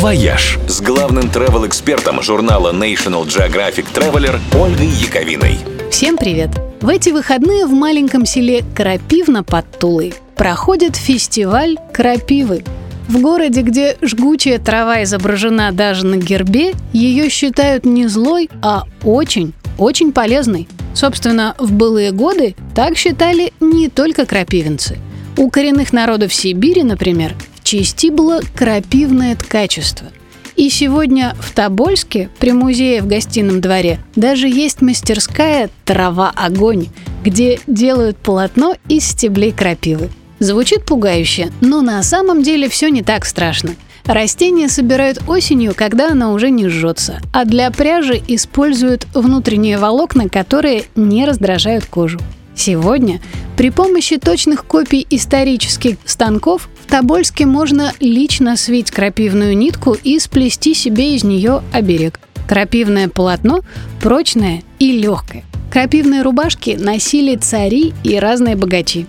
[0.00, 5.58] «Вояж» с главным travel-экспертом журнала National Geographic Traveler Ольгой Яковиной.
[5.90, 6.48] Всем привет!
[6.80, 12.64] В эти выходные в маленьком селе Крапивна под Тулой проходит фестиваль крапивы.
[13.08, 19.52] В городе, где жгучая трава изображена даже на гербе, ее считают не злой, а очень,
[19.76, 20.66] очень полезной.
[20.94, 24.96] Собственно, в былые годы так считали не только крапивинцы.
[25.36, 27.34] У коренных народов Сибири, например,
[27.70, 30.08] части было крапивное ткачество.
[30.56, 36.88] И сегодня в Тобольске, при музее в гостином дворе, даже есть мастерская «Трава-огонь»,
[37.22, 40.08] где делают полотно из стеблей крапивы.
[40.40, 43.76] Звучит пугающе, но на самом деле все не так страшно.
[44.04, 50.86] Растение собирают осенью, когда оно уже не жжется, а для пряжи используют внутренние волокна, которые
[50.96, 52.18] не раздражают кожу.
[52.56, 53.20] Сегодня
[53.60, 60.72] при помощи точных копий исторических станков в Тобольске можно лично свить крапивную нитку и сплести
[60.72, 62.20] себе из нее оберег.
[62.48, 63.60] Крапивное полотно
[64.00, 65.44] прочное и легкое.
[65.70, 69.06] Крапивные рубашки носили цари и разные богачи.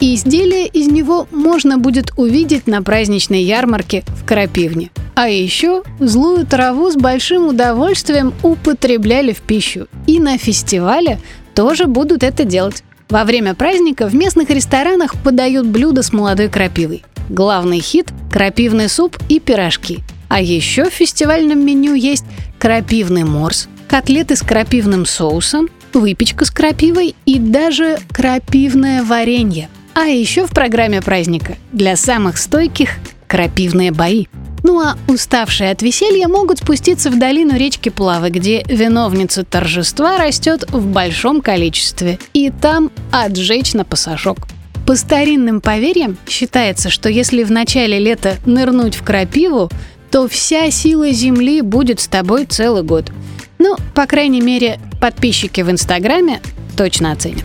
[0.00, 4.88] И изделия из него можно будет увидеть на праздничной ярмарке в Крапивне.
[5.14, 9.88] А еще злую траву с большим удовольствием употребляли в пищу.
[10.06, 11.20] И на фестивале
[11.54, 12.82] тоже будут это делать.
[13.10, 17.02] Во время праздника в местных ресторанах подают блюда с молодой крапивой.
[17.28, 19.98] Главный хит– крапивный суп и пирожки.
[20.28, 22.24] А еще в фестивальном меню есть
[22.58, 30.46] крапивный морс, котлеты с крапивным соусом, выпечка с крапивой и даже крапивное варенье– а еще
[30.46, 32.90] в программе праздника для самых стойких
[33.26, 34.26] крапивные бои.
[34.62, 40.64] Ну а уставшие от веселья могут спуститься в долину речки Плавы, где виновница торжества растет
[40.70, 44.38] в большом количестве, и там отжечь на пасашок.
[44.86, 49.70] По старинным поверьям считается, что если в начале лета нырнуть в крапиву,
[50.10, 53.12] то вся сила Земли будет с тобой целый год.
[53.58, 56.40] Ну, по крайней мере, подписчики в Инстаграме
[56.76, 57.44] точно оценят.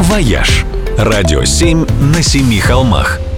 [0.00, 0.64] «Вояж»–
[0.98, 3.20] радио 7 на семи холмах–